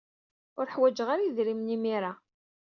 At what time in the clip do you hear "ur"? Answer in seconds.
0.59-0.67